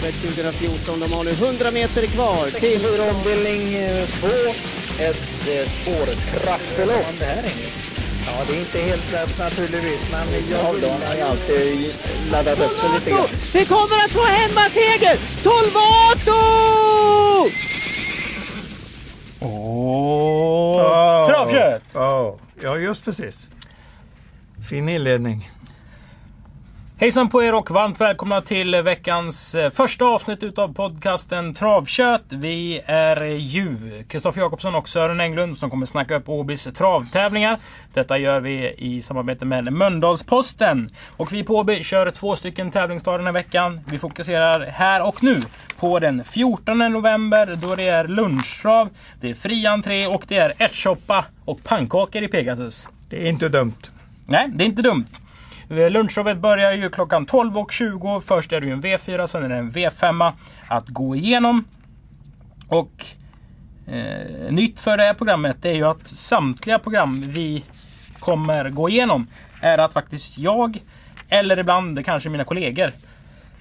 [0.00, 1.00] travet 2014.
[1.00, 2.86] De har nu 100 meter kvar till...
[3.14, 3.60] omdelning
[4.20, 4.26] 2.
[4.98, 7.06] Ett eh, spårtrappelopp.
[8.26, 11.92] Ja, det är inte helt lätt naturligtvis, men jag Då har ju alltid
[12.32, 13.26] laddat upp sig lite grann.
[13.54, 15.16] Vi kommer att få hemmaseger!
[15.40, 16.40] Solvato!
[19.40, 21.82] Åh, travkött!
[21.92, 23.48] Ja, ja, just precis.
[24.68, 25.50] Fin inledning.
[27.00, 32.24] Hejsan på er och varmt välkomna till veckans eh, första avsnitt utav podcasten Travkött.
[32.28, 33.76] Vi är ju
[34.08, 37.58] Kristoffer Jakobsson och Sören Englund som kommer snacka upp Åbys travtävlingar.
[37.92, 40.88] Detta gör vi i samarbete med Mölndalsposten.
[41.16, 43.80] Och vi på Åby kör två stycken tävlingsdagar den här veckan.
[43.86, 45.40] Vi fokuserar här och nu
[45.76, 48.88] på den 14 november då det är lunchtrav,
[49.20, 52.88] det är fri entré och det är ärtsoppa och pannkakor i Pegasus.
[53.08, 53.90] Det är inte dumt.
[54.26, 55.06] Nej, det är inte dumt.
[55.70, 58.20] Eh, Lunchtravet börjar ju klockan 12.20.
[58.20, 60.32] Först är det ju en V4, sen är det en V5
[60.68, 61.64] att gå igenom.
[62.68, 63.04] Och
[63.86, 67.64] eh, nytt för det här programmet är ju att samtliga program vi
[68.18, 69.26] kommer gå igenom
[69.60, 70.82] är att faktiskt jag,
[71.28, 72.92] eller ibland kanske mina kollegor,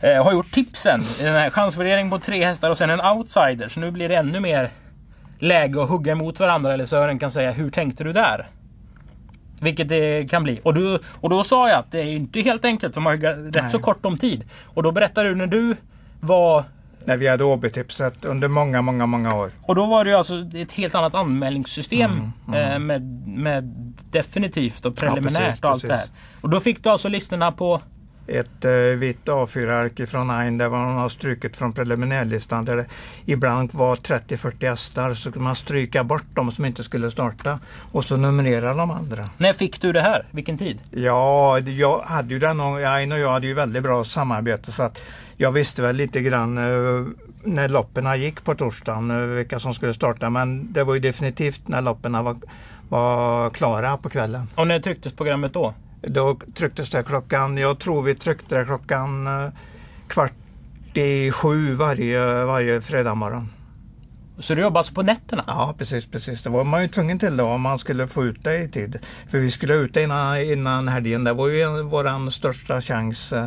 [0.01, 1.05] eh, har gjort tipsen.
[1.19, 3.67] Den här chansvärdering på tre hästar och sen en outsider.
[3.67, 4.69] Så nu blir det ännu mer
[5.39, 6.73] läge att hugga emot varandra.
[6.73, 8.47] Eller Sören kan säga, hur tänkte du där?
[9.61, 10.59] Vilket det kan bli.
[10.63, 13.33] Och, du, och då sa jag att det är inte helt enkelt för man har
[13.51, 13.71] rätt Nej.
[13.71, 14.43] så kort om tid.
[14.65, 15.75] Och då berättade du när du
[16.19, 16.63] var...
[17.05, 19.51] När vi hade OB-tipset under många, många, många år.
[19.61, 23.63] Och då var det ju alltså ett helt annat anmälningssystem Mm, eh, med, med
[24.11, 25.97] definitivt och preliminärt precis, och allt det här.
[26.01, 26.15] precis.
[26.41, 27.81] Och då fick du alltså listorna på...
[28.29, 32.65] Ett eh, vitt A4-ark från Ain där man har strukit från preliminärlistan.
[32.65, 32.85] Där det
[33.25, 37.59] ibland var 30-40 hästar så kunde man stryka bort de som inte skulle starta.
[37.91, 39.29] Och så numrera de andra.
[39.37, 40.25] När fick du det här?
[40.31, 40.81] Vilken tid?
[40.91, 44.83] Ja, jag hade ju den och Ain och jag hade ju väldigt bra samarbete så
[44.83, 45.01] att
[45.37, 47.07] jag visste väl lite grann eh,
[47.43, 50.29] när loppen gick på torsdagen eh, vilka som skulle starta.
[50.29, 52.37] Men det var ju definitivt när loppen var,
[52.89, 54.47] var klara på kvällen.
[54.55, 55.73] Och när trycktes programmet då?
[56.01, 59.49] Då trycktes det klockan, jag tror vi tryckte det klockan eh,
[60.07, 60.33] kvart
[60.93, 63.49] i sju varje, varje fredag morgon.
[64.39, 65.43] Så du jobbar alltså på nätterna?
[65.47, 66.43] Ja precis, precis.
[66.43, 68.99] Det var man ju tvungen till då om man skulle få ut det i tid.
[69.27, 71.23] För vi skulle ut det innan, innan helgen.
[71.23, 73.45] Det var ju våran största chans eh,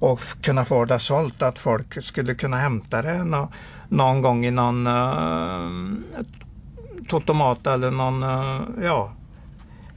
[0.00, 1.42] att kunna få det sålt.
[1.42, 3.48] Att folk skulle kunna hämta det nå,
[3.88, 5.98] någon gång i någon uh,
[7.08, 9.12] totomat eller någon, eh, ja,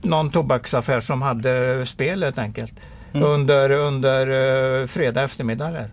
[0.05, 2.73] någon tobaksaffär som hade spel helt enkelt.
[3.13, 5.85] Under, under uh, fredag eftermiddag där.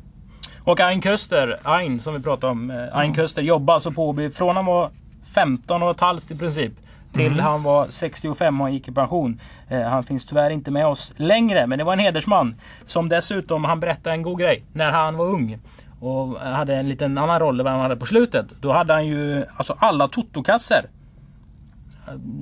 [0.64, 2.70] Och Ain Köster, Ain som vi pratade om.
[2.70, 4.90] eh, Ain Köster jobbar alltså på Åby från han var
[5.34, 6.72] 15 och ett halvt i princip.
[7.12, 9.40] Till han var 65 och han gick i pension.
[9.68, 11.66] Eh, han finns tyvärr inte med oss längre.
[11.66, 12.54] Men det var en hedersman.
[12.86, 14.64] Som dessutom, han berättade en god grej.
[14.72, 15.58] När han var ung.
[16.00, 18.46] Och hade en liten annan roll än vad han hade på slutet.
[18.60, 20.80] Då hade han ju alltså alla totokassor.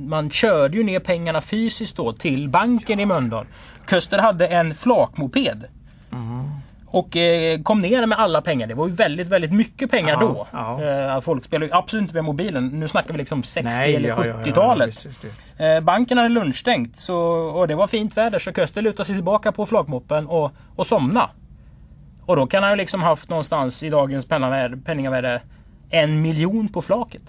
[0.09, 3.47] Man körde ju ner pengarna fysiskt då till banken i Mölndal.
[3.91, 5.65] Köster hade en flakmoped.
[6.87, 8.67] Och eh, kom ner med alla pengar.
[8.67, 10.47] Det var ju väldigt, väldigt mycket pengar Ja, då.
[10.53, 10.83] ja.
[11.15, 12.67] Eh, folk spelade ju absolut inte via mobilen.
[12.81, 14.89] Nu snackar vi liksom 60 Nej, eller ja, ja, ja, 70-talet.
[14.89, 15.41] visst, visst, visst.
[15.57, 19.53] Eh, banken hade lunchstängt så, och det var fint väder så Köster lutade sig tillbaka
[19.53, 21.31] på flakmoppen och, och somna.
[22.27, 24.27] Och då kan han ju liksom haft någonstans i dagens
[24.85, 25.43] penningvärde
[25.91, 27.23] en miljon på flaket.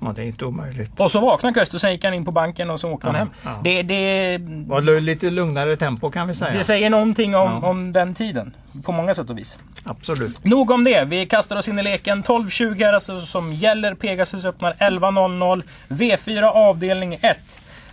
[0.00, 1.00] Ja, det är inte omöjligt.
[1.00, 3.18] Och så vaknade Köster, sen gick han in på banken och så åkte han Ja,
[3.18, 3.28] hem.
[3.44, 3.60] ja.
[3.64, 6.52] Det, det, Var lite lugnare tempo kan vi säga.
[6.52, 7.68] det säger någonting om, Ja.
[7.68, 8.56] om den tiden.
[8.84, 9.58] På många sätt och vis.
[9.84, 10.44] Absolut.
[10.44, 11.04] Nog om det.
[11.04, 12.22] Vi kastar oss in i leken.
[12.22, 13.94] 12.20 är alltså som gäller.
[13.94, 15.62] Pegasus öppnar 11.00.
[15.88, 17.36] V4 avdelning 1.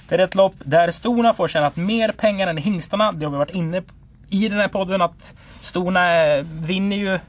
[0.10, 3.12] Det är ett lopp där storna får tjänat mer pengar än hingstarna.
[3.12, 3.94] Det har vi varit inne på
[4.30, 7.20] i den här podden att storna eh, vinner ju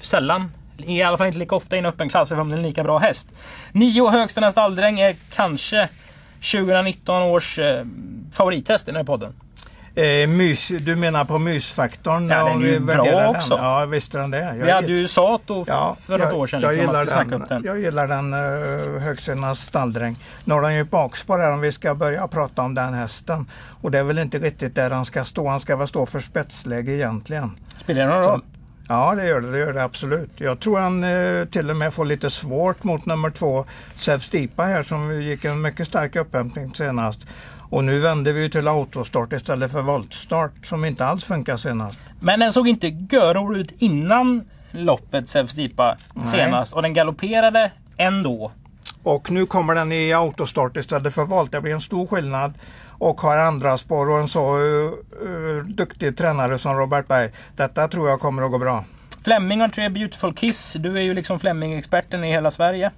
[0.00, 0.52] sällan.
[0.78, 2.62] I alla fall inte lika ofta i en öppen klass, även om det är en
[2.66, 3.28] lika bra häst.
[3.72, 5.88] Nio högsta stalldräng är kanske
[6.52, 7.84] 2019 års eh,
[8.32, 9.32] favorithäst i den här podden.
[9.94, 12.28] Eh, mys, du menar på mysfaktorn?
[12.28, 13.54] Ja, den är ju bra också.
[13.56, 13.64] Den.
[13.64, 14.38] Ja, visst är den det.
[14.38, 16.60] Jag Vi hade ju Sato Ja, för något jag- år sedan.
[16.60, 17.64] Jag liksom, gillar den, den.
[17.64, 20.16] jag gillar den uh, högsinnas stalldräng.
[20.44, 23.46] Nu har den ju bakspår här om vi ska börja prata om den hästen.
[23.80, 25.48] Och det är väl inte riktigt där han ska stå.
[25.48, 27.50] Han ska väl stå för spetsläge egentligen.
[27.80, 28.42] Spelar det någon roll?
[28.88, 29.50] Ja, det gör det.
[29.50, 30.30] Det gör det absolut.
[30.36, 34.62] Jag tror han eh, till och med får lite svårt mot nummer två, Sev Stipa
[34.62, 37.26] här som gick en mycket stark upphämtning senast.
[37.68, 41.98] Och nu vänder vi till autostart istället för voltstart som inte alls funkar senast.
[42.20, 46.26] Men den såg inte görrolig ut innan loppet Dipa Nej.
[46.26, 46.72] senast.
[46.72, 48.52] Och den galopperade ändå.
[49.02, 51.52] Och nu kommer den i autostart istället för volt.
[51.52, 52.54] Det blir en stor skillnad.
[52.98, 54.92] Och har andra spår och en så uh,
[55.26, 57.30] uh, duktig tränare som Robert Berg.
[57.56, 58.84] Detta tror jag kommer att gå bra.
[59.24, 60.76] Flemming har tre Beautiful Kiss.
[60.78, 62.90] Du är ju liksom Flemming-experten i hela Sverige.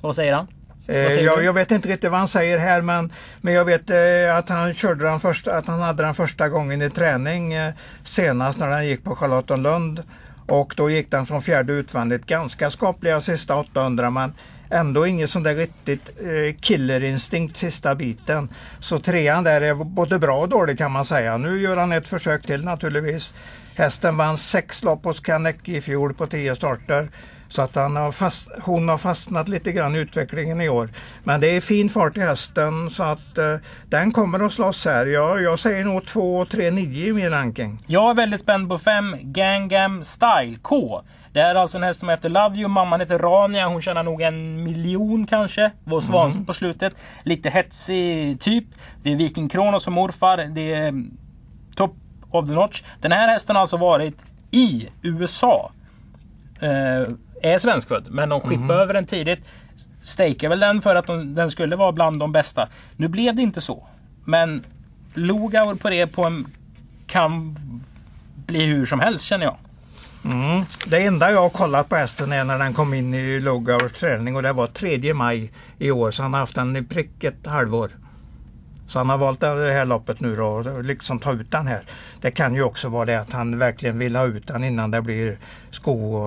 [0.00, 0.46] Vad säger han?
[0.86, 4.36] Eh, jag, jag vet inte riktigt vad han säger här men, men jag vet eh,
[4.36, 8.58] att han körde den första, att han hade den första gången i träning eh, senast
[8.58, 10.02] när han gick på Charlottenlund.
[10.46, 14.34] Och då gick den från fjärde utvändigt ganska skapliga sista 800 men
[14.74, 18.48] ändå ingen sån där riktigt eh, killerinstinkt sista biten.
[18.80, 21.36] Så trean där är både bra och dålig kan man säga.
[21.36, 23.34] Nu gör han ett försök till naturligtvis.
[23.76, 27.08] Hästen vann sex lopp hos Kanek i fjol på tio starter.
[27.48, 30.88] Så att han har fast, hon har fastnat lite grann i utvecklingen i år.
[31.24, 33.56] Men det är fin fart i hästen så att eh,
[33.88, 35.06] den kommer att slåss här.
[35.06, 37.78] Jag, jag säger nog 2, 3, 9 i min ranking.
[37.86, 41.02] Jag är väldigt spänd på 5 Gangam Style K.
[41.34, 42.68] Det är alltså en häst som är efter Love You.
[42.68, 43.66] Mamman heter Rania.
[43.66, 45.70] Hon tjänar nog en miljon kanske.
[45.84, 46.94] Var svansen på slutet.
[47.22, 48.64] Lite hetsig typ.
[49.02, 50.36] Det är Viking Kronos som morfar.
[50.36, 51.16] Det är mm,
[51.76, 51.94] top
[52.30, 52.82] of the notch.
[53.00, 55.72] Den här hästen har alltså varit i USA.
[56.60, 56.70] Eh,
[57.42, 58.06] är svenskfödd.
[58.10, 59.48] Men de skippade över den tidigt.
[60.02, 62.68] Stakade väl den för att de, den skulle vara bland de bästa.
[62.96, 63.86] Nu blev det inte så.
[64.24, 64.64] Men
[65.14, 66.46] Lugauer på det på en
[67.06, 67.56] kan
[68.46, 69.56] bli hur som helst känner jag.
[70.24, 70.64] Mm.
[70.86, 74.36] Det enda jag har kollat på hästen är när den kom in i Lugauers träning
[74.36, 76.10] och det var 3 maj i år.
[76.10, 77.90] Så han har haft den i prick ett halvår.
[78.86, 81.82] Så han har valt det här loppet nu då och liksom ta ut den här.
[82.20, 85.02] Det kan ju också vara det att han verkligen vill ha ut den innan det
[85.02, 85.38] blir
[85.70, 86.18] sko,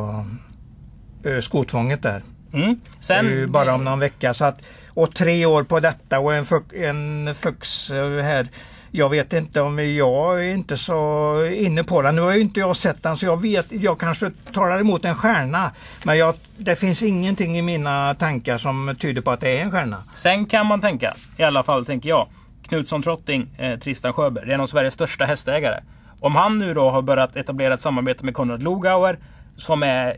[1.23, 2.21] äh, skotvånget där.
[2.53, 2.79] Mm.
[2.99, 4.33] Det Sen, är ju bara om någon vecka.
[4.33, 8.47] Så att, och tre år på detta och en, fux, en fux eh, här.
[8.91, 12.15] Jag vet inte om jag är inte så inne på den.
[12.15, 15.15] Nu har ju inte jag sett den så jag vet, jag kanske talar emot en
[15.15, 15.71] stjärna.
[16.03, 19.71] Men jag, det finns ingenting i mina tankar som tyder på att det är en
[19.71, 20.03] stjärna.
[20.13, 22.27] sen kan man tänka, i alla fall tänker jag,
[22.67, 24.45] Knutsson Trotting, eh, Tristan Sjöberg.
[24.45, 25.83] Det är en av Sveriges största hästägare.
[26.19, 29.17] Om han nu då har börjat etablera ett samarbete med Konrad Lugauer
[29.57, 30.17] som är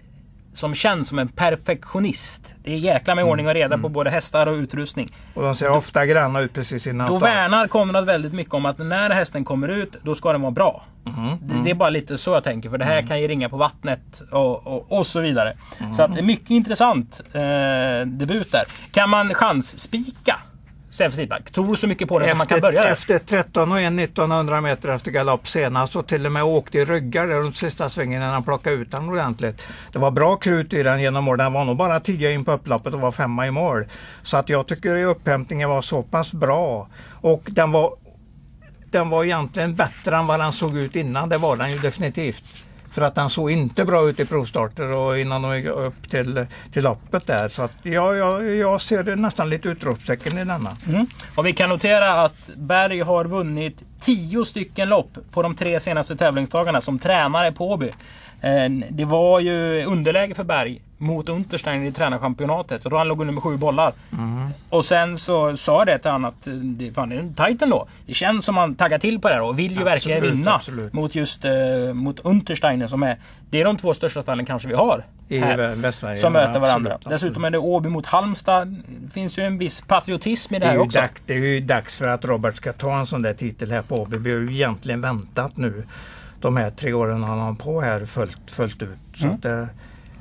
[0.54, 2.56] som känns som en perfektionist.
[2.64, 5.10] Det är jäkla med ordning och reda på både hästar och utrustning.
[5.34, 8.78] Och de ser ofta granna ut precis innan Då värnar Konrad väldigt mycket om att
[8.78, 10.84] när hästen kommer ut, då ska den vara bra.
[11.42, 13.58] Det, det är bara lite så jag tänker, för det här kan ju ringa på
[13.58, 15.58] vattnet och, och, och så vidare.
[15.94, 18.64] Så att det är mycket intressant eh, debut där.
[18.92, 20.36] Kan man chansspika
[20.90, 21.52] Sidback?
[21.52, 22.92] Tror så mycket på det som man kan börja där?
[22.92, 26.86] efter 13 och 1 1900 meter efter galopp senast och till och med åkte i
[26.86, 29.64] ryggar runt sista svängen när han plockade ut den ordentligt.
[29.92, 31.38] Det var bra krut i den genom mål.
[31.38, 33.86] Den var nog bara 10 in på upploppet och var femma i mål.
[34.24, 36.88] Så att jag tycker upphämtningen var så pass bra.
[37.22, 37.94] Och den var,
[38.92, 41.30] den var egentligen bättre än vad den såg ut innan.
[41.30, 42.66] Det var den ju definitivt.
[42.92, 46.46] För att den såg inte bra ut i provstarter och innan de gick upp till,
[46.72, 47.48] till loppet där.
[47.48, 50.78] Så att jag, jag, jag ser nästan lite utropstecken i denna.
[50.88, 51.08] Mm.
[51.36, 56.16] Och vi kan notera att Berg har vunnit tio stycken lopp på de tre senaste
[56.16, 57.92] tävlingsdagarna som tränare på Åby.
[58.42, 62.86] Eh, Det var ju underläge för Berg mot Unterstein i tränarchampionatet.
[62.86, 63.94] Och då han låg under med sju bollar.
[64.70, 67.62] Och sen så sa jag det till honom att eh, det fan, är en tajt
[67.62, 67.88] ändå.
[68.06, 70.54] Det känns som han taggar till på det här och vill ju verkligen Absolut, vinna
[70.56, 70.94] absolut.
[70.94, 71.52] mot just eh,
[71.94, 73.18] mot Untersteiner som är
[73.50, 75.06] Det är de två största stallen kanske vi har.
[75.32, 76.18] I här, Västsverige.
[76.22, 76.94] som möter varandra.
[76.96, 78.76] absolut, Dessutom är det Åby mot Halmstad.
[78.88, 81.00] Det finns ju en viss patriotism i det Det är, här också.
[81.00, 83.82] dags, det är ju dags för att Robert ska ta en sån där titel här
[83.82, 84.18] på Åby.
[84.18, 85.84] Vi har ju egentligen väntat nu
[86.42, 88.90] de här tre åren han har på här fullt, fullt ut.
[89.14, 89.36] Så Mm.
[89.36, 89.70] att,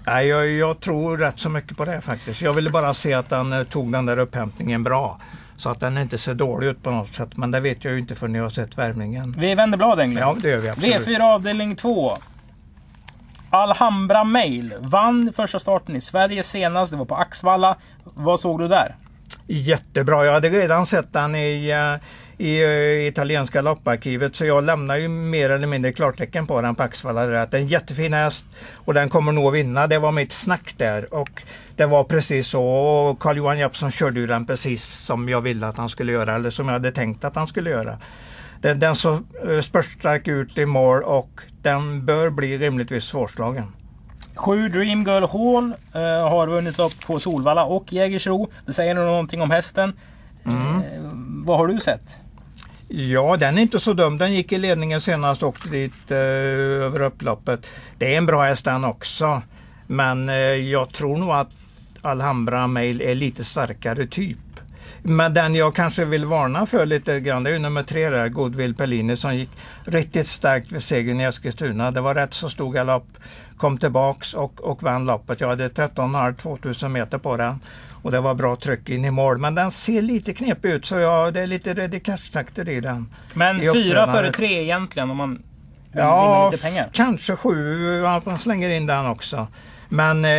[0.06, 2.42] nej, jag, jag tror rätt så mycket på det faktiskt.
[2.42, 5.20] Jag ville bara se att han eh, tog den där upphämtningen bra.
[5.56, 7.36] Så att den inte ser dålig ut på något sätt.
[7.36, 9.34] Men det vet jag ju inte förrän jag har sett värmningen.
[9.38, 10.20] Vi vänder blad Englund.
[10.26, 11.06] Ja, det gör vi absolut.
[11.06, 12.12] V4 avdelning 2.
[13.50, 16.90] Alhambra Mail vann första starten i Sverige senast.
[16.92, 17.76] Det var på Axvalla.
[18.04, 18.96] Vad såg du där?
[19.46, 20.24] Jättebra.
[20.24, 22.06] Jag hade redan sett den i, eh,
[22.38, 26.82] i eh, italienska lopparkivet så jag lämnar ju mer eller mindre klartecken på den på
[26.82, 27.26] Axvalla.
[27.26, 29.86] där, Att det är en jättefin häst och den kommer nog vinna.
[29.86, 31.42] Det var mitt snack där och
[31.76, 32.64] det var precis så.
[32.64, 36.50] Och Carl-Johan Jeppsson körde ju den precis som jag ville att han skulle göra eller
[36.50, 37.98] som jag hade tänkt att han skulle göra.
[38.60, 43.72] Den, den såg eh, spurtstark ut i mål och den bör bli rimligtvis svårslagen.
[44.34, 48.50] Sju Dream Girl Hall eh, har vunnit lopp på Solvalla och Jägersro.
[48.66, 49.92] Det säger nog någonting om hästen.
[50.46, 50.52] Eh,
[51.44, 52.20] vad har du sett?
[52.88, 54.18] Ja, den är inte så dum.
[54.18, 57.70] Den gick i ledningen senast och åkte dit eh, över upploppet.
[57.98, 59.42] Det är en bra häst den också.
[59.86, 61.50] Men eh, jag tror nog att
[62.02, 64.38] Alhambra Mail är lite starkare typ.
[65.08, 68.28] Men den jag kanske vill varna för lite grann det är ju nummer tre där,
[68.28, 69.50] Goodwill Pellini som gick
[69.84, 71.90] riktigt starkt vid segern i Eskilstuna.
[71.90, 73.08] Det var rätt så stor galopp.
[73.56, 75.40] Kom tillbaks och, och vann loppet.
[75.40, 77.60] Jag hade 13,5-2000 meter på den.
[78.02, 79.38] Och det var bra tryck in i mål.
[79.38, 83.08] Men den ser lite knepig ut så jag, det är lite ready cash-takter i den.
[83.34, 85.42] Men I fyra före tre egentligen om man
[85.92, 86.52] Ja,
[86.92, 89.46] kanske sju, att man slänger in den också.
[89.88, 90.30] Men eh,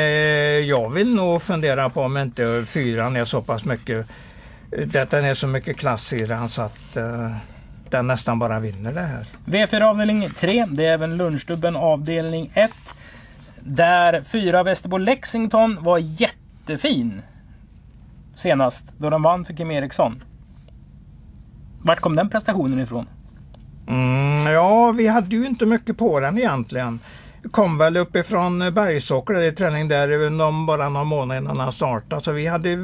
[0.60, 4.08] jag vill nog fundera på om inte fyran är så pass mycket,
[5.10, 7.32] den är så mycket klass i den så att eh,
[7.90, 9.26] den nästan bara vinner det här.
[9.46, 12.72] V4 avdelning 3, det är även lunchstubben avdelning 1.
[13.60, 17.22] Där fyra Västerbo Lexington var jättefin
[18.36, 20.24] senast då den vann för Kim Eriksson.
[21.82, 23.06] Vart kom den prestationen ifrån?
[23.88, 27.00] Mm, ja, vi hade ju inte mycket på den egentligen.
[27.52, 32.24] Kom väl uppifrån Bergsåker i träning där bara någon månad innan han startade.
[32.24, 32.76] Så vi hade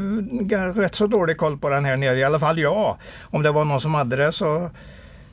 [0.76, 2.96] rätt så dålig koll på den här nere, i alla fall jag.
[3.22, 4.70] Om det var någon som hade det så,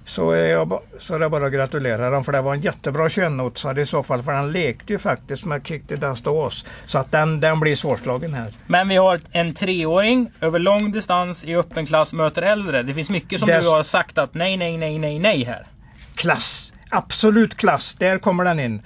[0.05, 3.09] så, är, jag, så är det bara att gratulera dem för det var en jättebra
[3.09, 4.23] 21-notsare i så fall.
[4.23, 6.64] För han lekte ju faktiskt med Kick the Dust Ås.
[6.87, 8.49] Så att den, den blir svårslagen här.
[8.67, 12.83] Men vi har en treåring över lång distans i öppen klass möter äldre.
[12.83, 15.67] Det finns mycket som Dess- du har sagt att nej, nej, nej, nej, nej här.
[16.14, 16.73] klass.
[16.91, 17.95] Absolut klass.
[17.95, 18.83] Där kommer den in.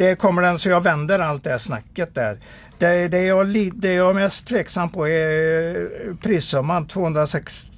[0.00, 2.38] Där kommer den så jag vänder allt det snacket där.
[2.78, 7.68] Det, det, jag, det jag är mest tveksam på är prissumman 266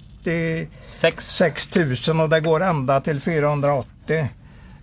[0.90, 1.76] Sex.
[2.08, 4.28] 000 och det går ända till 480.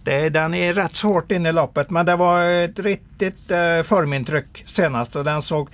[0.04, 3.82] Det, den är rätt så hårt inne i loppet men det var ett riktigt eh,
[3.84, 5.70] formintryck senast och den såg,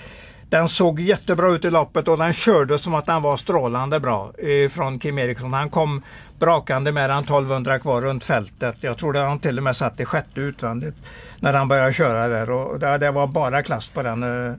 [0.50, 4.32] den såg jättebra ut i loppet och den körde som att den var strålande bra
[4.38, 5.54] eh, från Kim Eriksson.
[5.54, 6.02] Han kom
[6.40, 8.76] brakande med den 1200 kvar runt fältet.
[8.80, 10.96] Jag tror att han till och med satt i sjätte utvändigt
[11.40, 14.54] när han började köra där och det, det var bara klass på den, eh,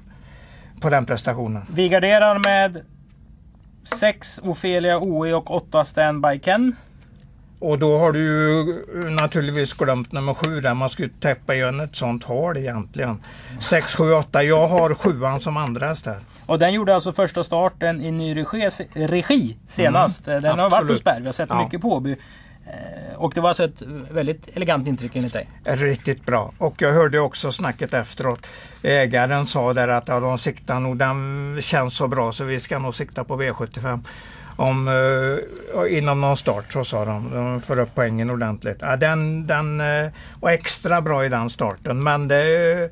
[0.81, 1.63] på den prestationen.
[1.75, 2.85] Vi garderar med
[3.85, 6.77] 6 Ofelia OE och 8 Standby Ken.
[7.59, 11.97] Och då har du ju naturligtvis glömt nummer sju där man skulle täppa igen ett
[11.97, 13.21] sånt hål egentligen.
[13.61, 14.43] 6, 7, 8.
[14.43, 16.21] Jag har sjuan som andra häst där.
[16.47, 20.25] Och den gjorde alltså första starten i ny regi, regi senast.
[20.25, 20.73] den har varit Mm.
[20.73, 20.91] absolut.
[20.91, 21.21] hos Berg.
[21.21, 21.65] Vi har sett Ja.
[21.65, 22.13] mycket på Åby.
[22.67, 25.49] Eh, Och det var alltså ett väldigt elegant intryck enligt dig.
[25.65, 26.53] Riktigt bra.
[26.59, 28.47] Och jag hörde också snacket efteråt.
[28.83, 32.79] Ägaren sa där att ja, de siktar nog, den känns så bra så vi ska
[32.79, 34.01] nog sikta på V75.
[34.57, 37.31] Om, eh, inom någon start så sa de.
[37.35, 38.79] De får upp poängen ordentligt.
[38.81, 40.11] Ja, den, den eh,
[40.41, 42.91] var extra bra i den starten men det,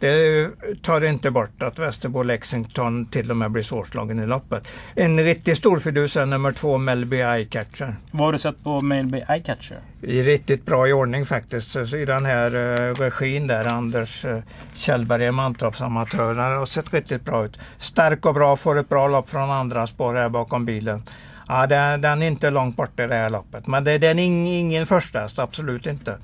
[0.00, 0.50] det
[0.82, 4.68] tar inte bort att Västerbo Lexington till och med blir svårslagen i loppet.
[4.94, 7.96] En riktig storfidus är nummer två Melby Eyecatcher.
[8.12, 9.80] Vad har du sett på Mailby Eyecatcher?
[10.02, 11.76] I riktigt bra i ordning faktiskt.
[11.76, 14.38] I den här uh, regin där, Anders uh,
[14.74, 16.34] Kjellberg är Mantorpsamatör.
[16.34, 17.58] Den har sett riktigt bra ut.
[17.78, 21.02] Stark och bra, får ett bra lopp från andra spår här bakom bilen.
[21.48, 23.66] Ja, den, den är inte långt borta i det här loppet.
[23.66, 26.16] Men det, den är ing, ingen första häst, absolut inte.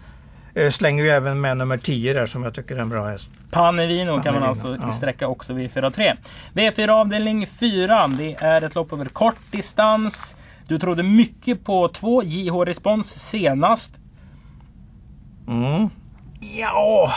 [0.59, 3.29] Uh, slänger ju även med nummer 10 där som jag tycker är en bra häst.
[3.51, 4.93] Panevino kan man alltså ja.
[4.93, 6.17] sträcka också vid 4-3.
[6.53, 8.09] V4 avdelning 4.
[8.09, 10.37] Det är ett lopp över kort distans.
[10.69, 13.93] Du trodde mycket på två JH Respons senast.
[15.49, 15.91] Mm.
[16.41, 17.09] Ja,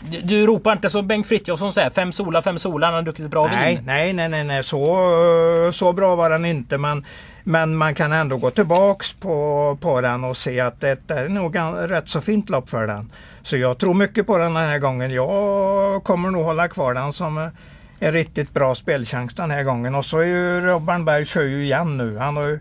[0.00, 1.90] du, du ropar inte så Bengt Frithiofsson säger.
[1.90, 2.86] Fem solar, fem solar.
[2.88, 3.84] Han har druckit bra Nej, vin.
[3.86, 4.64] nej, nej, nej, nej.
[4.64, 6.78] Så, så bra var den inte.
[6.78, 7.04] Men,
[7.48, 11.56] men man kan ändå gå tillbaks på, på den och se att det är nog
[11.56, 13.10] gan- rätt så fint lopp för den.
[13.42, 15.10] Så jag tror mycket på den den här gången.
[15.10, 17.50] Jag kommer nog hålla kvar den som
[17.98, 19.94] en riktigt bra spelchans den här gången.
[19.94, 22.18] Och så är ju Robban Berg kör ju igen nu.
[22.18, 22.60] Han har ju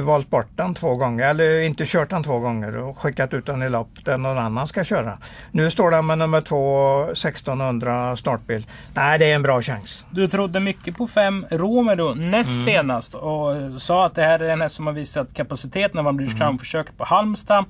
[0.00, 3.62] valt bort den två gånger, eller inte kört den två gånger och skickat ut den
[3.62, 5.18] i lopp där någon annan ska köra.
[5.50, 8.66] Nu står den med nummer två, 1600 startbil.
[8.94, 10.04] Nej, det är en bra chans.
[10.10, 12.64] Du trodde mycket på fem Romero näst Mm.
[12.64, 16.16] senast och sa att det här är en häst som har visat kapacitet när man
[16.16, 17.64] blir Crown-försöket på Halmstad.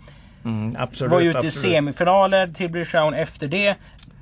[0.45, 1.75] Mm, absolut, var ju ute i absolut.
[1.75, 3.75] semifinaler till British Crown efter det.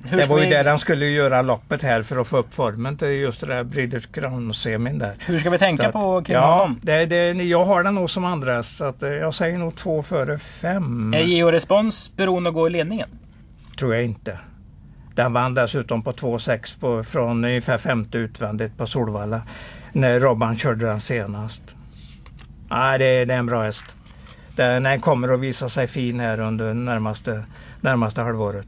[0.04, 2.54] Hur Det var ju vi- där han skulle göra loppet här för att få upp
[2.54, 5.14] formen till just det där Breeders Crown-semin där.
[5.26, 6.80] Hur ska vi tänka att- på kring ja, honom?
[6.82, 10.02] det, det, jag har den nog som andra så att, eh, jag säger nog två
[10.02, 11.14] före fem.
[11.14, 13.08] Är Geo Respons beroende att gå i ledningen?
[13.78, 14.38] Tror jag inte.
[15.14, 19.42] Den vann dessutom på 2,6 på- från ungefär femte utvändigt på Solvalla.
[19.92, 21.62] När Robban körde den senast.
[22.70, 23.84] Nej, det, det är en bra häst.
[24.56, 27.44] Den, den kommer att visa sig fin här under närmaste,
[27.80, 28.66] närmaste halvåret.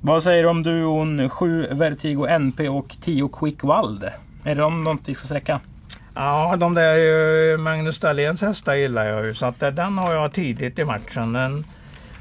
[0.00, 4.04] Vad säger du om duon 7 Vertigo NP och 10 Quick Wild?
[4.44, 5.60] Är det de något vi ska sträcka?
[6.14, 9.34] Ja, de där Magnus Dahléns hästar gillar jag ju.
[9.34, 11.32] Så att eh, den har jag tidigt i matchen.
[11.32, 11.64] Den,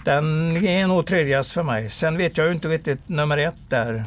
[0.03, 1.89] den är nog tredjast för mig.
[1.89, 4.03] Sen vet jag ju inte riktigt nummer ett där.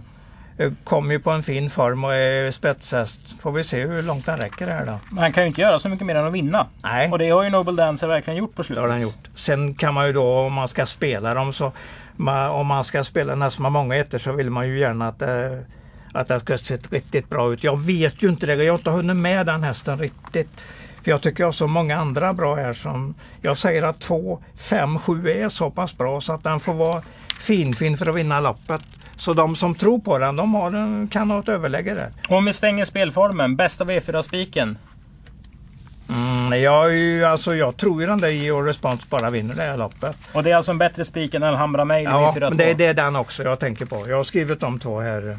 [0.59, 3.41] Eh, Kommer ju på en fin form och är spetshäst.
[3.43, 4.99] Får vi se hur långt den räcker här då.
[5.11, 6.67] Man kan ju inte göra så mycket mer än att vinna.
[6.83, 8.83] Nej, Och det har ju Noble Dancer verkligen gjort på det slutet.
[8.85, 9.29] har den gjort.
[9.35, 11.73] Sen kan man ju då om man ska spela dem så
[12.19, 15.19] man, om man ska spela en häst många ettor så vill man ju gärna att
[15.19, 15.65] det,
[16.13, 17.65] att det ska se riktigt bra ut.
[17.65, 18.65] Jag vet ju inte det.
[18.65, 20.49] Jag har inte hunnit med den hästen riktigt.
[21.03, 24.43] För jag tycker jag har så många andra bra här som jag säger att 2,
[24.57, 27.03] 5, 7 är så pass bra så att den får vara
[27.41, 28.81] finfin för att vinna loppet.
[29.17, 32.13] Så de som tror på den, de har, kan ha ett överläge där.
[32.29, 34.79] Om vi stänger spelformen, bästa V4-spiken?
[36.09, 39.63] Mm, jag, är ju, alltså, jag tror ju den där Geo Response bara vinner det
[39.63, 40.17] här loppet.
[40.33, 42.41] Och det är alltså en bättre spik än Alhambra Mail Ja, V42?
[42.49, 44.09] men det, det är den också jag tänker på.
[44.09, 45.39] Jag har skrivit de två här.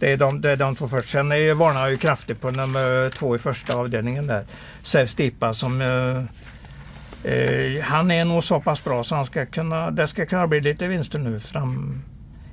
[0.00, 1.10] Det är de, det är de två först.
[1.10, 4.44] Sen är- varnar jag ju kraftigt på nummer två i första avdelningen där.
[4.82, 9.90] Sev Stipa som eh, eh, han är nog så pass bra så han ska kunna,
[9.90, 12.02] det ska kunna bli lite vinster nu fram,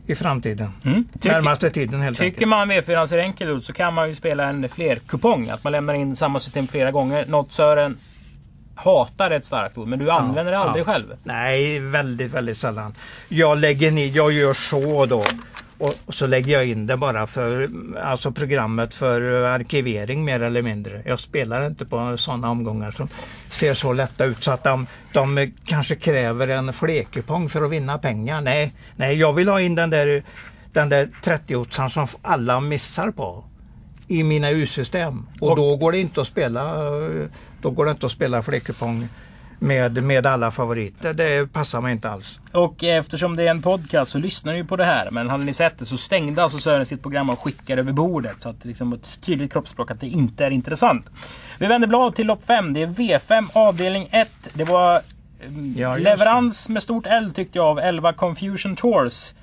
[0.07, 0.71] i framtiden.
[0.83, 1.05] Mm.
[1.13, 2.50] Tycker- Närmaste tiden helt Tycker enkelt.
[2.50, 5.50] man V4 ser enkel ut så kan man ju spela en fler kupong.
[5.50, 7.25] Att man lämnar in samma system flera gånger.
[7.25, 7.97] Något Sören
[8.75, 10.91] hatar ett starkt ord, men du använder det aldrig ja.
[10.91, 11.05] själv.
[11.24, 12.93] Nej, väldigt, väldigt sällan.
[13.29, 15.24] Jag lägger ner, jag gör så då.
[15.77, 17.70] Och, och så lägger jag in det bara för
[18.03, 21.01] alltså programmet för arkivering mer eller mindre.
[21.05, 23.08] Jag spelar inte på sådana omgångar som
[23.50, 27.98] ser så lätta ut så att de, de kanske kräver en flerkupong för att vinna
[27.98, 28.41] pengar.
[28.41, 30.24] Nej, nej jag vill ha in den där,
[30.74, 33.44] den där 30 som alla missar på
[34.08, 35.27] i mina U-system.
[35.39, 36.75] Och, Och- då går det inte att spela
[37.62, 39.08] Då går det inte att spela flerkupong
[39.59, 41.13] med, med alla favoriter.
[41.13, 42.39] Det passar mig inte alls.
[42.51, 45.12] Och eftersom det är en podcast så lyssnar ni ju på det här.
[45.12, 48.35] Men hade ni sett det så stängde alltså Sören sitt program och skickade över bordet.
[48.39, 51.05] Så att det liksom var ett tydligt kroppsspråk att det inte är intressant.
[51.59, 52.74] Vi vänder blad till lopp 5.
[52.74, 54.29] Det är V5 avdelning 1.
[54.53, 55.01] Det var
[55.45, 59.33] mm, Ja, leverans med stort L tyckte jag av 11 Confusion Tours.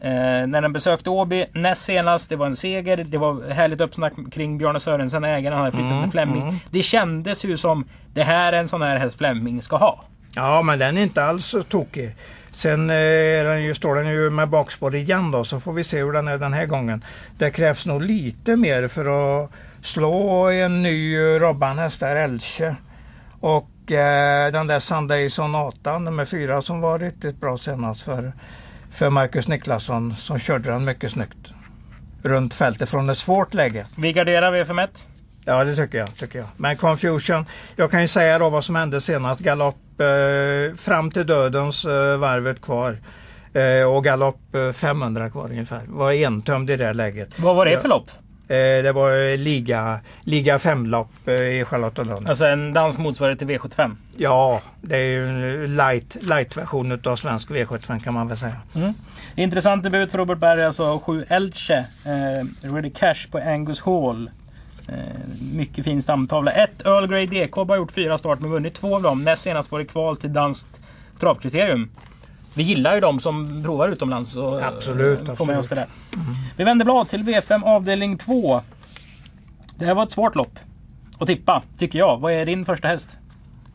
[0.00, 0.10] Eh,
[0.46, 2.28] när den besökte Åby näst senast.
[2.28, 2.96] Det var en seger.
[2.96, 5.52] Det var härligt uppsnack kring Björne Sörensen, ägaren.
[5.56, 6.64] Han hade flyttat Mm, till Flemming.
[6.70, 10.04] Det kändes ju som det här är en sån här häst Flemming ska ha.
[10.34, 12.14] Ja, men den är inte alls så tokig.
[12.50, 15.84] Sen eh, är den ju, står den ju med bakspår igen då, så får vi
[15.84, 17.04] se hur den är den här gången.
[17.38, 19.04] Det krävs nog lite mer för
[19.44, 19.50] att
[19.82, 22.74] slå en ny Robban-häst där, Elche.
[23.40, 28.32] Och eh, den där Sunday Sonata nummer fyra som var riktigt bra senast för,
[28.90, 31.52] för Marcus Niklasson som körde den mycket snyggt.
[32.22, 33.86] Runt fältet från ett svårt läge.
[33.96, 34.88] Vi garderar V51.
[35.44, 36.16] Ja, det tycker jag.
[36.16, 36.48] Tycker jag.
[36.56, 37.46] Men Confusion,
[37.76, 39.40] jag kan ju säga då vad som hände senast.
[39.40, 42.96] Galopp eh, fram till dödens eh, varvet kvar.
[43.52, 45.82] Eh, och galopp eh, 500 kvar ungefär.
[45.86, 47.38] Var entömd i det läget.
[47.38, 48.10] Vad var det för lopp?
[48.48, 52.28] Eh, det var eh, liga, liga 5-lopp eh, i Charlottenlund.
[52.28, 53.96] Alltså en dansk motsvarighet till V75.
[54.16, 58.56] Ja, det är ju en light, light-version utav svensk V75 kan man väl säga.
[59.36, 61.78] Intressant debut för Robert Berg, alltså 7 Elche.
[62.04, 64.30] Eh, Ready Cash på Angus Hall.
[64.88, 64.94] Eh,
[65.52, 66.52] mycket fin stamtavla.
[66.52, 69.24] Ett Earl Grey DK har bara gjort fyra start men vunnit två av dem.
[69.24, 70.80] Näst senast var det kval till danskt
[71.20, 71.90] travkriterium.
[72.54, 75.58] Vi gillar ju de som provar utomlands och Absolut, eh, får med absolut.
[75.58, 75.86] oss det där.
[76.56, 78.60] Vi vänder blad till V5 avdelning 2.
[79.76, 80.58] Det här var ett svårt lopp
[81.18, 82.20] att tippa, tycker jag.
[82.20, 83.10] Vad är din första häst?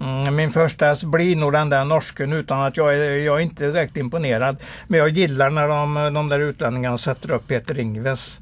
[0.01, 3.43] Mm, min första häst blir nog den där norsken utan att jag är, jag är
[3.43, 4.57] inte direkt imponerad.
[4.87, 8.39] Men jag gillar när de, de där utlänningarna sätter upp Peter Ingves.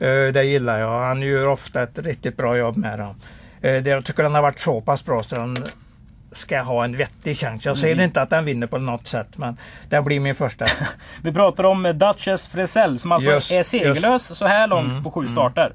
[0.00, 1.00] Eh, det gillar jag.
[1.00, 3.14] Han gör ofta ett riktigt bra jobb med dem.
[3.60, 5.56] Det, jag tycker den har varit så pass bra så den
[6.36, 7.64] ska ha en vettig chans.
[7.64, 9.56] Jag säger inte att den vinner på något sätt men
[9.88, 10.66] den blir min första.
[11.22, 15.10] Vi pratar om eh, Duchess Fresell som alltså Just, är segerlös så här långt på
[15.20, 15.72] Mm, sju starter.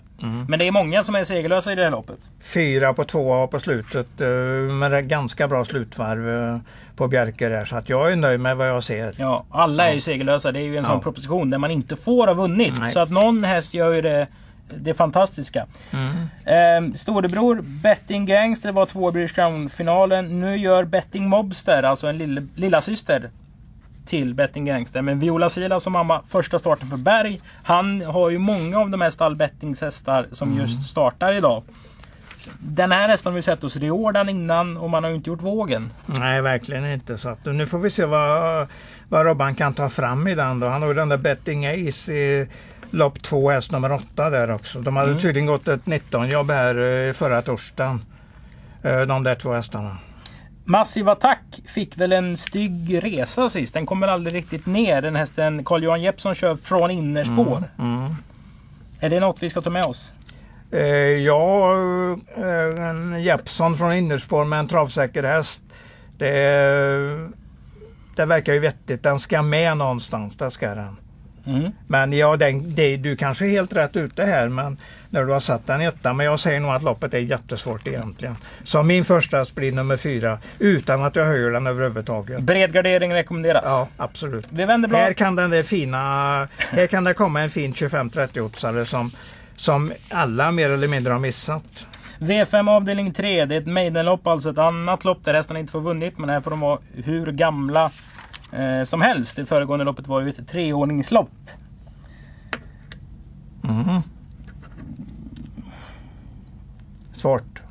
[0.48, 2.18] Men det är många som är segerlösa i det här loppet.
[2.44, 4.28] Fyra på två på slutet eh,
[4.74, 6.58] med ganska bra slutvarv eh,
[6.96, 7.66] på Bjerke där.
[7.66, 9.14] Så att jag är nöjd med vad jag ser.
[9.18, 10.52] Ja, alla är ju segerlösa.
[10.52, 11.00] Det är ju en sån Ja.
[11.00, 12.74] proposition där man inte får ha vunnit.
[12.80, 12.92] Nej.
[12.92, 14.28] Så att någon häst gör ju det,
[14.78, 15.66] det fantastiska.
[15.92, 16.16] Mm.
[16.46, 20.40] Ehm, storebror Betting Gangster var två i British Crown-finalen.
[20.42, 23.30] Nu gör Betting Mobster, alltså en lilla, lilla syster
[24.06, 25.02] till Betting Gangster.
[25.02, 27.42] Men Viola Sila som mamma, första starten för Berg.
[27.64, 30.62] Han har ju många av de här stallbettings hästar som Mm.
[30.62, 31.64] just startar idag.
[32.60, 35.42] Den här hästen har vi sett hos Riordan innan och man har ju inte gjort
[35.42, 35.94] vågen.
[36.06, 37.18] Nej, verkligen inte.
[37.18, 38.68] Så att, nu får vi se vad,
[39.10, 40.60] vad Robban kan ta fram i den.
[40.60, 40.68] Då.
[40.68, 42.48] Han har ju den där Betting Ace i
[42.94, 44.80] lopp två, häst nummer åtta där också.
[44.82, 48.06] De hade tydligen gått ett 19-jobb här eh, förra torsdagen.
[48.84, 49.98] Eh, De där två hästarna.
[50.66, 53.74] Massiv Attack fick väl en stygg resa sist.
[53.74, 55.02] Den kommer aldrig riktigt ner.
[55.02, 57.64] Den hästen Carl-Johan Jeppsson kör från innerspår.
[57.80, 58.16] Mm.
[59.00, 60.12] Är det något vi ska ta med oss?
[60.72, 60.82] Eh,
[61.26, 61.74] ja,
[62.38, 65.62] eh, en Jeppson från innerspår med en travsäker häst.
[66.18, 67.30] Det,
[68.16, 69.04] det verkar ju vettigt.
[69.04, 70.34] Den ska med någonstans.
[70.38, 70.98] Det ska den.
[71.46, 71.72] Mm.
[71.88, 74.78] Men ja, den, det, du kanske är helt rätt ute här men
[75.10, 76.14] när du har satt den etta.
[76.14, 78.36] Men jag säger nog att loppet är jättesvårt egentligen.
[78.64, 82.40] Så min första blir nummer fyra utan att jag höjer den överhuvudtaget.
[82.40, 83.64] Bred gardering rekommenderas.
[83.66, 84.48] Ja, absolut.
[84.50, 85.02] Vi vänder blad.
[85.02, 85.98] Här kan den där fina,
[86.58, 89.12] här kan det komma en fin 25-30 oddsare som,
[89.56, 91.88] som alla mer eller mindre har missat.
[92.20, 93.46] V5 avdelning 3.
[93.46, 96.18] Det är ett Maidenlopp, alltså ett annat lopp där hästarna inte får vunnit.
[96.18, 97.92] Men här får de vara hur gamla
[98.52, 99.36] eh, som helst.
[99.36, 101.30] Det föregående loppet var ju ett treordningslopp.
[103.64, 104.02] Mm.
[107.14, 107.62] Svårt.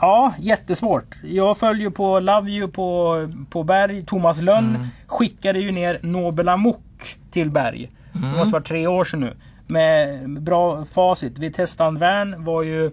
[0.00, 1.16] Ja, jättesvårt.
[1.24, 3.16] Jag följer på Love You på,
[3.50, 4.02] på Berg.
[4.02, 4.86] Thomas Lönn Mm.
[5.06, 7.90] skickade ju ner Nobel Amok till Berg.
[8.14, 8.30] Mm.
[8.32, 9.36] Det måste vara tre år sedan nu.
[9.66, 11.38] Med bra facit.
[11.38, 12.90] Vitestan Wern var ju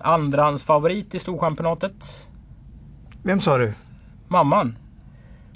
[0.00, 2.28] andrahandsfavorit i Storchampionatet.
[3.22, 3.72] Vem sa du?
[4.28, 4.76] Mamman.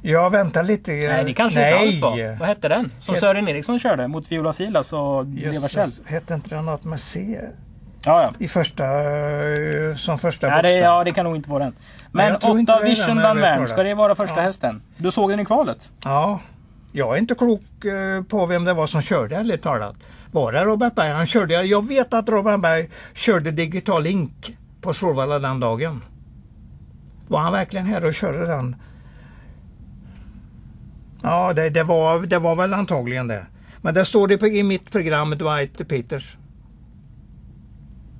[0.06, 0.92] Jag väntar lite.
[0.92, 1.72] Nej, det kanske Nej.
[1.94, 2.38] inte alls var.
[2.38, 2.90] Vad hette den?
[3.00, 5.90] Som Het- Sören Eriksson körde mot Viola Silas och Leva Kjell.
[6.06, 7.40] Hette inte den något med C
[8.04, 8.32] Ja, ja.
[8.38, 11.74] i första, eh, som första Ja det, ja, det kan nog inte vara den.
[12.12, 14.42] Men inte åtta Vision men Van ska det vara första Ja.
[14.42, 14.82] hästen?
[14.96, 15.90] Du såg den i kvalet?
[16.04, 16.40] Ja,
[16.92, 19.96] jag är inte klok eh, på vem det var som körde ärligt talat.
[20.32, 21.10] Var det Robert Berg?
[21.12, 26.02] Han körde, jag vet att Robert Berg körde Digital Ink på Solvalla den dagen.
[27.28, 28.76] Var han verkligen här och körde den?
[31.24, 33.46] Ja, det, det, var, det var väl antagligen det.
[33.82, 36.36] Men det står det på, i mitt program Dwight Peters.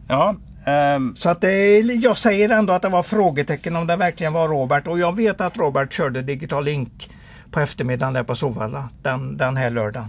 [0.08, 0.36] Ja.
[0.66, 4.48] ehm, Så att det, jag säger ändå att det var frågetecken om det verkligen var
[4.48, 4.86] Robert.
[4.86, 7.10] Och jag vet att Robert körde Digital Ink
[7.50, 10.08] på eftermiddagen där på Solvalla den, den här lördagen.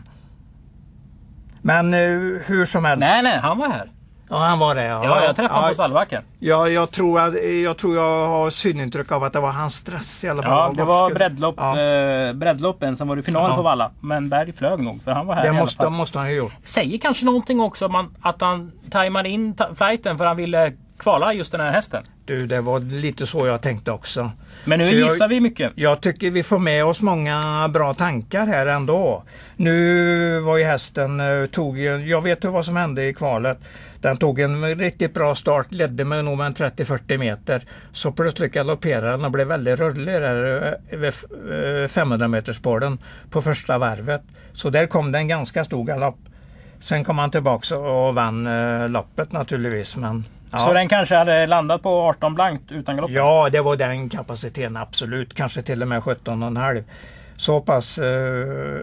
[1.61, 1.99] Men eh,
[2.45, 2.99] hur som helst.
[2.99, 3.89] nej, nej, han var här.
[4.29, 4.83] Ja, han var det.
[4.83, 6.23] Ja, Ja, jag träffade honom ja, på stallbacken.
[6.39, 7.33] ja, jag, tror att,
[7.63, 10.51] jag tror jag har synintryck av att det var hans stress i alla fall.
[10.51, 13.55] Ja, det var breddlopp, Ja, eh, breddloppen, sen var det final Ja.
[13.55, 13.91] på Valla.
[13.99, 15.91] Men Berg flög nog, för han var här det i alla måste, fall.
[15.91, 16.53] måste han ha gjort.
[16.63, 20.73] Säger kanske någonting också om han, att han tajmade in ta- flighten för han ville
[20.99, 22.03] kvala just den här hästen.
[22.25, 24.31] Du, det var lite så jag tänkte också.
[24.65, 25.71] Men nu Så jag- gissar vi mycket.
[25.75, 29.23] Jag tycker vi får med oss många bra tankar här ändå.
[29.55, 33.59] Nu var ju hästen, eh, tog, jag vet ju vad som hände i kvalet.
[34.05, 37.63] Den tog en riktigt bra start, ledde med nog en 30-40 meter.
[37.91, 41.13] Så plötsligt galopperade den och blev väldigt rullig där eh, vid
[41.91, 42.97] 500 metersspåren
[43.29, 44.21] på första varvet.
[44.53, 46.17] Så där kom det en ganska stor galopp.
[46.79, 49.95] Sen kom han tillbaka och vann eh, loppet naturligtvis.
[49.95, 50.59] Men, ja.
[50.59, 53.15] Så den kanske hade landat på 18 blankt utan galoppen?
[53.15, 55.33] Ja, det var den kapaciteten absolut.
[55.33, 56.83] Kanske till och med 17,5.
[57.37, 58.81] Så pass eh,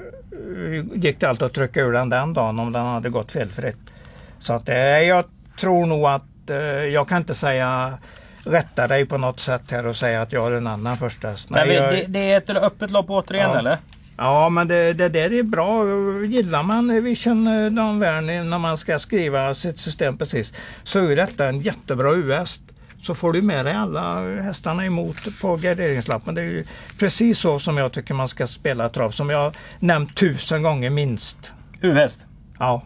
[0.95, 3.93] gick det allt att trycka ur den den dagen om den hade gått felfritt.
[4.43, 5.25] Så att, eh, jag
[5.61, 7.99] tror nog att eh, jag kan inte säga
[8.45, 11.51] rätta dig på något sätt här och säga att jag har en annan första häst.
[11.51, 13.59] Men vi, jag- det, det är ett öppet lopp återigen Ja.
[13.59, 13.79] eller?
[14.17, 15.85] Ja, men det, det där är bra.
[16.27, 20.53] Gillar man Vision Dan Werner när man ska skriva sitt system precis
[20.83, 22.61] så är detta en jättebra U-häst.
[23.03, 26.35] Så får du med dig alla hästarna emot på garderingslappen.
[26.35, 26.65] Det är
[26.99, 29.11] precis så som jag tycker man ska spela trav.
[29.11, 31.53] Som jag nämnt tusen gånger minst.
[31.81, 32.27] U-häst.
[32.59, 32.83] Ja,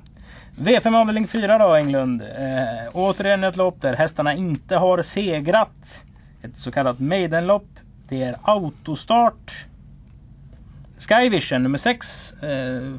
[0.57, 2.23] V5 avdelning 4 då Englund.
[2.23, 2.29] Eh,
[2.93, 6.05] återigen ett lopp där hästarna inte har segrat.
[6.43, 7.67] Ett så kallat maidenlopp.
[8.09, 9.67] Det är autostart.
[10.99, 12.33] Skyvision nummer 6.
[12.33, 12.95] Eh,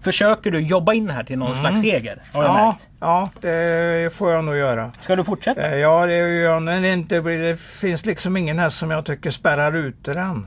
[0.00, 2.22] försöker du jobba in här till någon slags seger?
[2.34, 2.88] Har jag ja, märkt.
[3.00, 4.90] ja, det får jag nog göra.
[5.00, 5.62] Ska du fortsätta?
[5.70, 6.62] Eh, Ja, det gör jag.
[6.62, 10.46] Men inte, det finns liksom ingen häst som jag tycker spärrar ut den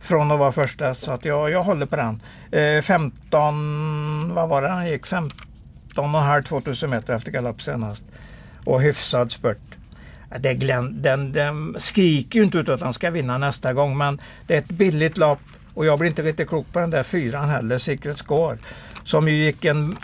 [0.00, 0.94] från att vara första.
[0.94, 2.22] Så att jag, jag håller på den.
[2.50, 5.06] Eh, 15, vad var det han gick?
[5.06, 5.51] 15
[5.98, 8.02] och en halv 2000 meter efter galopp senast.
[8.64, 9.76] Och hyfsad spurt.
[10.38, 14.20] Det Glenn, den, den skriker ju inte ut att han ska vinna nästa gång men
[14.46, 15.40] det är ett billigt lopp
[15.74, 18.58] och jag blir inte riktigt klok på den där fyran heller, Secret Score.
[19.04, 19.96] Som ju gick en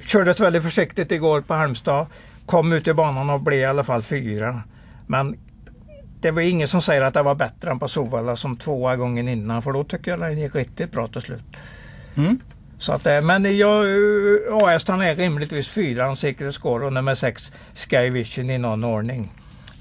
[0.00, 2.06] Kördes väldigt försiktigt igår på Halmstad.
[2.46, 4.62] Kom ut i banan och blev i alla fall fyra.
[5.06, 5.36] Men
[6.20, 9.28] det var ingen som säger att det var bättre än på Sovalla som tvåa gången
[9.28, 9.62] innan.
[9.62, 11.44] För då tycker jag den gick riktigt bra till slut.
[12.14, 12.38] Mm.
[12.78, 17.52] Så att, eh, men jag, eh, A-hästarna är rimligtvis fyran, Secret Score och nummer sex
[17.74, 19.30] Sky Vision i någon ordning.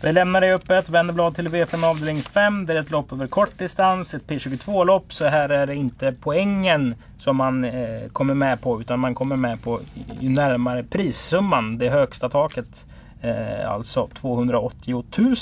[0.01, 2.65] Vi lämnar det öppet, vänder blad till V5 avdelning 5.
[2.65, 5.13] Det är ett lopp över kort distans, ett P22-lopp.
[5.13, 9.35] Så här är det inte poängen som man eh, kommer med på, utan man kommer
[9.35, 9.79] med på
[10.19, 12.85] ju närmare prissumman, det högsta taket.
[13.21, 15.35] Eh, alltså 280 000.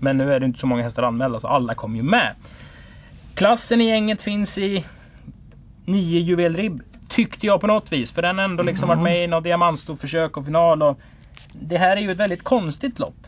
[0.00, 2.34] Men nu är det inte så många hästar anmälda, så alla kommer ju med.
[3.34, 4.84] Klassen i gänget finns i
[5.86, 8.12] 9 juvelribb, tyckte jag på något vis.
[8.12, 10.82] För den har ändå liksom varit med i något diamantstorförsök och final.
[10.82, 10.98] Och
[11.52, 13.26] det här är ju ett väldigt konstigt lopp.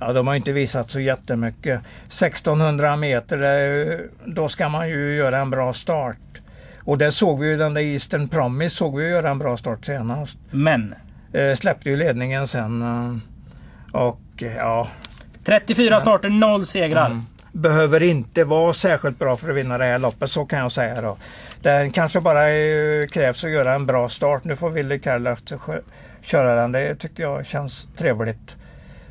[0.00, 1.80] Ja, de har inte visat så jättemycket.
[2.06, 6.16] 1600 meter, då ska man ju göra en bra start.
[6.84, 9.84] Och där såg vi ju den där Eastern Promise såg vi göra en bra start
[9.84, 10.38] senast.
[10.50, 10.94] Men
[11.32, 12.82] Eh, släppte ju ledningen sen.
[12.82, 14.20] eh, och
[14.56, 14.88] ja,
[15.44, 17.06] 34 starter, 0 segrar.
[17.06, 17.22] Mm
[17.52, 21.00] behöver inte vara särskilt bra för att vinna det här loppet, så kan jag säga
[21.00, 21.16] då.
[21.62, 24.44] Den kanske bara eh, krävs att göra en bra start.
[24.44, 25.52] Nu får Willy Karlert
[26.20, 26.72] köra den.
[26.72, 28.56] Det tycker jag känns trevligt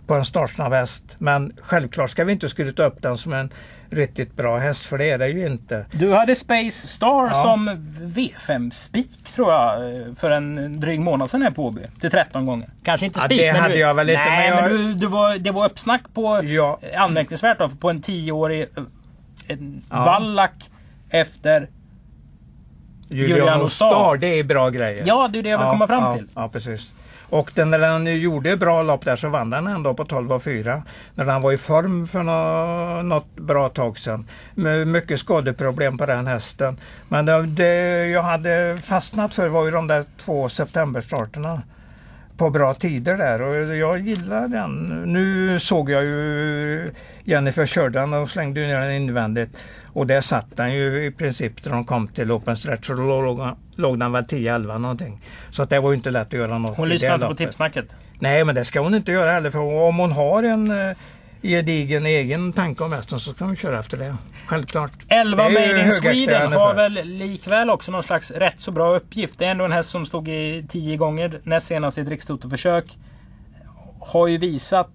[0.08, 1.16] på en startsnabb häst.
[1.20, 3.50] Men självklart ska vi inte skryta upp den som en
[3.90, 5.86] riktigt bra häst, för det är det ju inte.
[5.92, 7.34] Du hade Space Star Ja.
[7.34, 7.70] som
[8.02, 9.80] V5-spik tror jag
[10.18, 11.82] för en dryg månad sedan här på Åby.
[12.02, 12.70] Till 13 gånger.
[12.84, 13.40] Kanske inte Ja, spik.
[13.40, 15.52] det men hade du, jag väl inte, Nej, men men, jag- du, du var, det
[15.52, 16.80] var uppsnack på Ja.
[16.98, 18.68] anmärkningsvärt då, på en 10-årig eh,
[19.48, 20.06] en Ja.
[20.06, 20.52] Wallach
[21.10, 21.70] efter...
[23.10, 23.88] Julian Julian Ostar.
[23.88, 25.04] Ostar, det är bra grejer.
[25.08, 26.28] Ja, det är det jag vill komma fram ja, till.
[26.36, 26.94] Ja, precis.
[27.30, 30.82] Och den, när den gjorde bra lopp där så vann den ändå på 12,4
[31.16, 34.28] När den var i form för nå, något bra tag sedan.
[34.56, 36.78] Med mycket skadeproblem på den hästen.
[37.08, 41.62] Men det, det jag hade fastnat för var ju de där två septemberstarterna.
[42.38, 45.04] På bra tider där och jag gillar den.
[45.14, 46.92] Nu såg jag ju
[47.24, 49.64] Jennifer körde den och slängde ner den invändigt.
[49.98, 52.90] Och där satt den ju i princip när de kom till open stretch.
[52.90, 55.22] Och då låg, låg den väl 10-11 någonting.
[55.52, 57.96] Så att det var ju inte lätt att göra något Hon lyssnade inte på tipsnacket.
[58.20, 59.52] Nej men det ska hon inte göra heller.
[59.52, 60.98] För om hon har en eh,
[61.42, 64.16] gedigen egen tanke om hästen så ska hon köra efter det.
[64.46, 64.92] Självklart.
[65.08, 68.72] 11 Det är ju Made in Sweden har väl likväl också någon slags rätt så
[68.72, 69.40] bra uppgift.
[69.40, 72.98] Det är ändå en häst som stod i 10 gånger näst senast i ett rikstotoförsök.
[74.00, 74.90] Har ju visat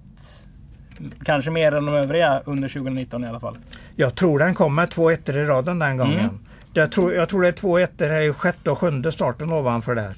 [1.25, 3.59] kanske mer än de övriga under 2019 i alla fall.
[3.97, 6.21] Jag tror den kommer två ettor i raden den gången.
[6.21, 6.39] Mm.
[6.73, 9.95] Jag, tror, jag tror det är två ettor här i sjätte och sjunde starten ovanför
[9.95, 10.15] där.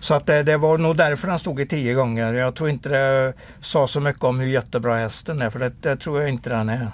[0.00, 2.34] Så att det, det var nog därför den stod i tio gånger.
[2.34, 5.96] Jag tror inte det sa så mycket om hur jättebra hästen är för det, det
[5.96, 6.90] tror jag inte den är.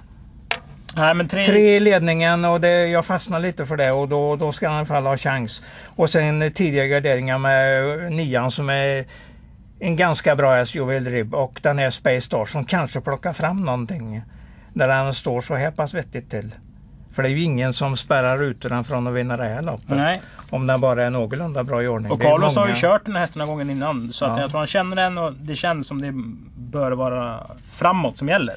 [0.96, 4.36] Nej, men tre, Tre i ledningen och det, jag fastnar lite för det och då,
[4.36, 5.62] då ska han i alla fall ha chans.
[5.96, 9.04] Och sen tidiga garderingar med nian som är
[9.78, 13.64] en ganska bra häst, Joel Ribb och den här Space Star som kanske plockar fram
[13.64, 14.22] någonting.
[14.72, 16.54] När den står så här pass vettigt till.
[17.12, 19.88] För det är ju ingen som spärrar ut den från att vinna det här loppet.
[19.88, 20.20] Nej.
[20.50, 22.12] Om den bara är någorlunda bra i ordning.
[22.12, 24.12] Och Carlos har ju många- kört den här hästen några gånger innan.
[24.12, 24.40] Så Ja.
[24.40, 26.12] jag tror han känner den och det känns som det
[26.56, 28.54] bör vara framåt som gäller.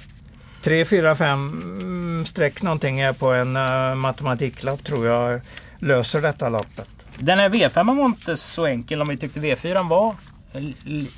[0.63, 5.41] 3, 4, 5 streck någonting är på en uh, matematiklapp tror jag
[5.79, 6.89] löser detta loppet.
[7.17, 10.15] Den här V5 var inte så enkel om vi tyckte V4 var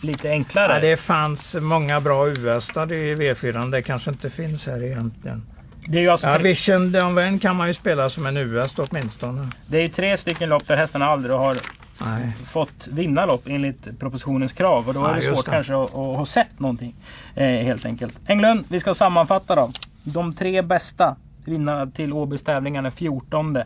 [0.02, 0.74] lite enklare.
[0.74, 3.72] Ja, det fanns många bra US-ar i V4.
[3.72, 5.44] Det kanske inte finns här egentligen.
[5.88, 8.74] det, är ju alltså Ja, tre, Vision Downwind kan man ju spela som en US
[8.78, 9.48] åtminstone.
[9.68, 11.58] det är ju tre stycken lopp där hästarna aldrig har
[12.02, 12.32] Nej.
[12.46, 14.88] fått vinna lopp enligt propositionens krav.
[14.88, 15.52] Och då Ja, är det svårt det.
[15.52, 16.96] kanske att, att ha sett någonting.
[17.36, 18.14] Eh, helt enkelt.
[18.28, 19.72] Englund, vi ska sammanfatta då.
[20.04, 23.58] De tre bästa vinnarna till Åbys tävlingar den 14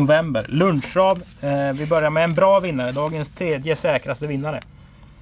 [0.00, 0.44] november.
[0.48, 1.22] Lunchrav.
[1.40, 2.92] Eh, vi börjar med en bra vinnare.
[2.92, 4.60] Dagens tredje säkraste vinnare.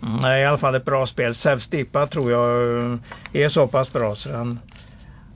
[0.02, 1.34] Mm, i alla fall ett bra spel.
[1.34, 2.98] Zeus Stipa tror jag eh,
[3.44, 4.58] är så pass bra så den,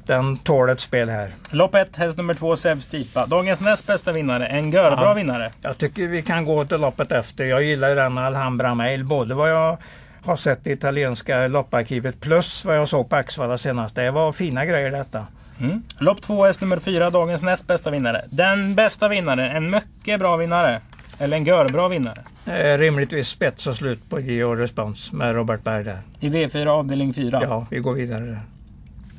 [0.07, 1.31] den tål ett spel här.
[1.51, 3.27] Lopp 1, häst nummer 2, Zeus Stipa.
[3.27, 4.47] Dagens näst bästa vinnare.
[4.47, 5.15] En görbra Ja.
[5.15, 5.51] vinnare.
[5.63, 7.45] Jag tycker vi kan gå till loppet efter.
[7.45, 9.05] Jag gillar den Alhambra Mail.
[9.05, 9.77] Både vad jag
[10.25, 13.95] har sett i italienska lopparkivet plus vad jag såg på Axvalla senast.
[13.95, 15.27] Det var fina grejer detta.
[15.63, 15.83] Mm.
[15.99, 18.25] Lopp 2, häst nummer 4, dagens näst bästa vinnare.
[18.31, 20.81] Den bästa vinnaren, en mycket bra vinnare.
[21.19, 22.19] Eller en görbra vinnare.
[22.47, 25.99] Eh, rimligtvis spets och slut på Geo Respons med Robert Berg där.
[26.21, 27.41] I V4 avdelning 4.
[27.43, 28.41] Ja, vi går vidare där.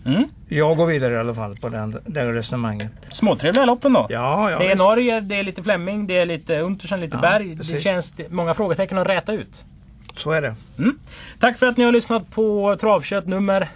[0.05, 0.23] Mm.
[0.47, 2.91] Jag går vidare i alla fall på den, det resonemanget.
[3.09, 4.07] Småtrevliga loppen då.
[4.09, 4.79] Ja, ja, det är visst.
[4.83, 7.49] Norge, det är lite Flemming, det är lite Untersen, lite Ja, Berg.
[7.49, 7.83] Det precis.
[7.83, 9.65] känns det- många frågetecken att räta ut.
[10.17, 10.55] Så är det.
[11.39, 13.67] Tack för att ni har lyssnat på Travkött nummer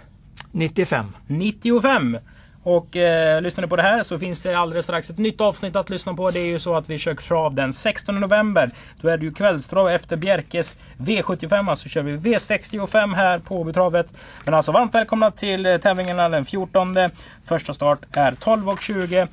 [0.52, 1.06] 95.
[1.26, 2.18] 95.
[2.62, 5.76] Och eh, lyssnar ni på det här så finns det alldeles strax ett nytt avsnitt
[5.76, 6.30] att lyssna på.
[6.30, 8.70] Det är ju så att vi kör trav den 16 november.
[9.00, 11.70] Då är det ju kvällstrav efter Bjerkes V75.
[11.70, 14.12] Alltså kör vi V65 här på Åbytravet.
[14.44, 16.96] Men alltså varmt välkomna till eh, tävlingarna den 14.
[17.44, 19.28] Första start är 12.20.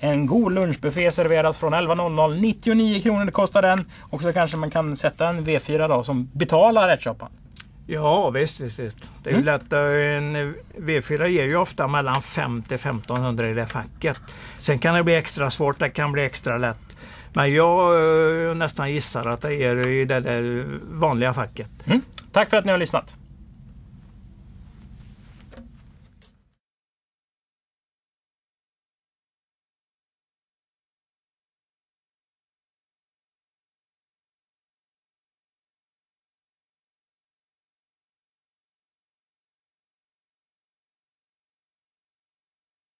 [0.00, 2.40] En god lunchbuffé serveras från 11.00.
[2.40, 3.90] 99 kronor kostar den.
[4.00, 7.28] Och så kanske man kan sätta en V4 då som betalar ärtsoppan.
[7.90, 9.10] Ja, visst, visst, visst.
[9.22, 9.72] Det är ju lätt.
[9.72, 14.20] eh, En V4 ger ju ofta mellan 5 till 1500 i det facket.
[14.58, 16.78] Sen kan det bli extra svårt, det kan bli extra lätt.
[17.32, 21.66] Men jag eh, nästan gissar att det är i det där vanliga facket.
[22.32, 23.16] Tack för att ni har lyssnat.